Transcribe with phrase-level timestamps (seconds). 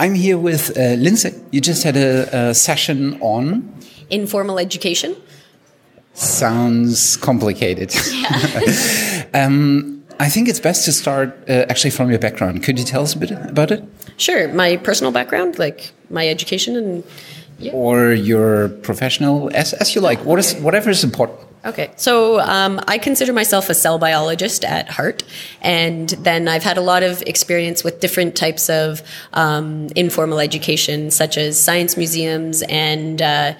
[0.00, 1.34] I'm here with uh, Lindsay.
[1.50, 3.70] You just had a, a session on
[4.08, 5.14] informal education.
[6.14, 7.94] Sounds complicated.
[8.10, 9.26] Yeah.
[9.34, 12.62] um, I think it's best to start uh, actually from your background.
[12.62, 13.84] Could you tell us a bit about it?
[14.16, 14.48] Sure.
[14.48, 17.04] My personal background, like my education and.
[17.58, 17.72] Yeah.
[17.72, 20.24] Or your professional, as, as you like.
[20.24, 21.40] What is whatever is important.
[21.62, 25.22] Okay, so um, I consider myself a cell biologist at heart,
[25.60, 29.02] and then I've had a lot of experience with different types of
[29.34, 33.52] um, informal education, such as science museums and uh,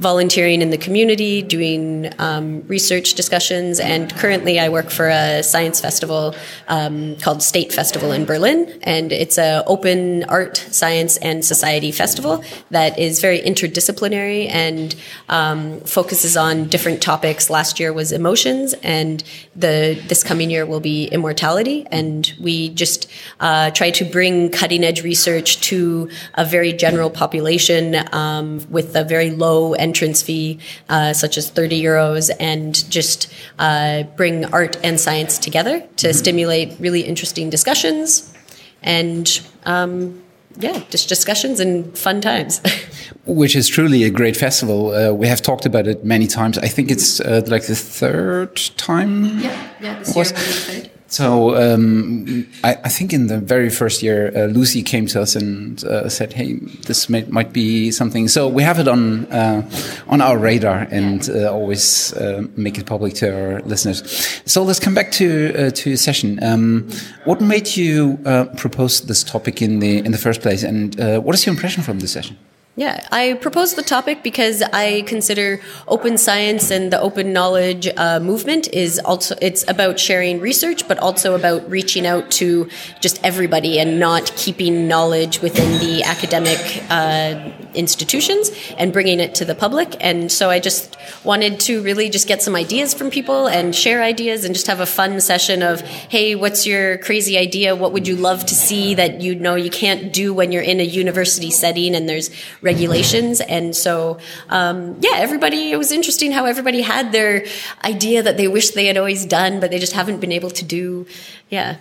[0.00, 5.78] volunteering in the community, doing um, research discussions, and currently I work for a science
[5.78, 6.34] festival
[6.68, 12.42] um, called State Festival in Berlin, and it's an open art, science, and society festival
[12.70, 14.96] that is very interdisciplinary and
[15.28, 17.39] um, focuses on different topics.
[17.48, 19.22] Last year was emotions, and
[19.56, 24.84] the this coming year will be immortality, and we just uh, try to bring cutting
[24.84, 31.12] edge research to a very general population um, with a very low entrance fee, uh,
[31.12, 36.16] such as 30 euros, and just uh, bring art and science together to mm-hmm.
[36.16, 38.34] stimulate really interesting discussions
[38.82, 39.40] and.
[39.64, 40.22] Um,
[40.60, 42.60] yeah, just discussions and fun times.
[43.26, 44.92] Which is truly a great festival.
[44.94, 46.58] Uh, we have talked about it many times.
[46.58, 49.40] I think it's uh, like the third time.
[49.40, 54.46] Yeah, yeah, this year so um, I, I, think in the very first year, uh,
[54.46, 56.54] Lucy came to us and uh, said, "Hey,
[56.86, 59.68] this may, might be something." So we have it on uh,
[60.06, 64.04] on our radar and uh, always uh, make it public to our listeners.
[64.46, 66.40] So let's come back to uh, to session.
[66.44, 66.88] Um,
[67.24, 68.18] what made you
[68.56, 71.98] propose this topic in the in the first place, and what is your impression from
[71.98, 72.36] this session?
[72.76, 78.20] Yeah, I proposed the topic because I consider open science and the open knowledge uh,
[78.20, 82.68] movement is also it's about sharing research, but also about reaching out to
[83.00, 86.60] just everybody and not keeping knowledge within the academic
[86.90, 89.96] uh, institutions and bringing it to the public.
[90.00, 94.02] And so I just wanted to really just get some ideas from people and share
[94.02, 97.74] ideas and just have a fun session of, hey, what's your crazy idea?
[97.76, 100.80] What would you love to see that you know you can't do when you're in
[100.80, 102.30] a university setting and there's
[102.62, 103.40] regulations.
[103.40, 107.46] And so, um, yeah, everybody, it was interesting how everybody had their
[107.84, 110.64] idea that they wish they had always done, but they just haven't been able to
[110.64, 111.06] do.
[111.48, 111.76] Yeah.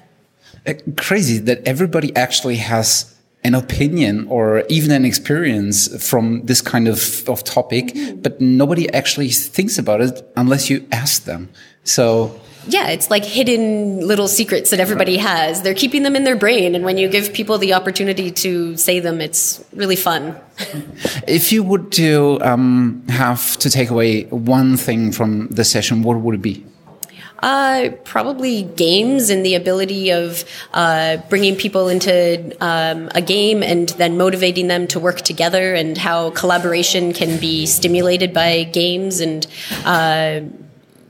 [0.65, 6.87] Uh, crazy that everybody actually has an opinion or even an experience from this kind
[6.87, 8.21] of, of topic, mm -hmm.
[8.21, 11.49] but nobody actually thinks about it unless you ask them.
[11.83, 12.35] So
[12.67, 15.61] yeah, it's like hidden little secrets that everybody has.
[15.61, 18.99] They're keeping them in their brain, and when you give people the opportunity to say
[18.99, 20.35] them, it's really fun.
[21.27, 26.17] if you would to um, have to take away one thing from the session, what
[26.17, 26.65] would it be?
[27.41, 33.89] Uh, probably games and the ability of uh, bringing people into um, a game and
[33.89, 39.47] then motivating them to work together, and how collaboration can be stimulated by games and.
[39.85, 40.41] Uh,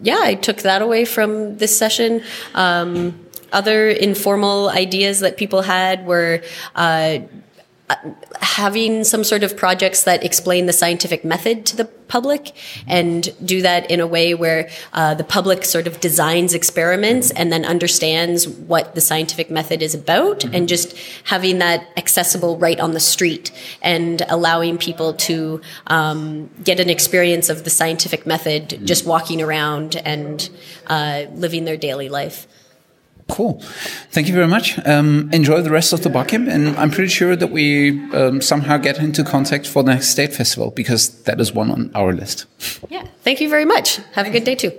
[0.02, 2.24] yeah, I took that away from this session.
[2.56, 3.20] Um,
[3.52, 6.42] other informal ideas that people had were
[6.76, 7.20] uh,
[8.42, 12.52] having some sort of projects that explain the scientific method to the public
[12.88, 17.52] and do that in a way where uh, the public sort of designs experiments and
[17.52, 20.56] then understands what the scientific method is about mm-hmm.
[20.56, 23.52] and just having that accessible right on the street
[23.82, 28.86] and allowing people to um, get an experience of the scientific method mm-hmm.
[28.86, 30.50] just walking around and
[30.88, 32.48] uh, living their daily life.
[33.30, 33.62] Cool.
[34.12, 34.80] Thank you very much.
[34.86, 38.78] Um, enjoy the rest of the Barcamp, and I'm pretty sure that we um, somehow
[38.78, 42.46] get into contact for the next state festival because that is one on our list.
[42.90, 43.06] Yeah.
[43.24, 43.98] Thank you very much.
[44.14, 44.72] Have a good day too.